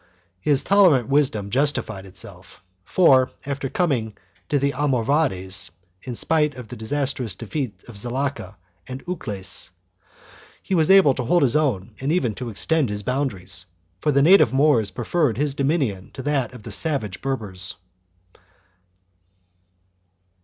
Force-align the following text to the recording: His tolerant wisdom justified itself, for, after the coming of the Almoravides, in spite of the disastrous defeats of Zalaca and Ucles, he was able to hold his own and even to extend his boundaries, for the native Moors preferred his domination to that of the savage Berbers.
His 0.39 0.63
tolerant 0.63 1.09
wisdom 1.09 1.51
justified 1.51 2.07
itself, 2.07 2.63
for, 2.83 3.29
after 3.45 3.67
the 3.67 3.71
coming 3.71 4.17
of 4.51 4.59
the 4.59 4.71
Almoravides, 4.73 5.69
in 6.01 6.15
spite 6.15 6.55
of 6.55 6.69
the 6.69 6.75
disastrous 6.75 7.35
defeats 7.35 7.87
of 7.87 7.97
Zalaca 7.99 8.55
and 8.87 9.05
Ucles, 9.05 9.69
he 10.63 10.73
was 10.73 10.89
able 10.89 11.13
to 11.13 11.23
hold 11.25 11.43
his 11.43 11.55
own 11.55 11.93
and 11.99 12.11
even 12.11 12.33
to 12.33 12.49
extend 12.49 12.89
his 12.89 13.03
boundaries, 13.03 13.67
for 13.99 14.11
the 14.11 14.23
native 14.23 14.51
Moors 14.51 14.89
preferred 14.89 15.37
his 15.37 15.53
domination 15.53 16.09
to 16.15 16.23
that 16.23 16.55
of 16.55 16.63
the 16.63 16.71
savage 16.71 17.21
Berbers. 17.21 17.75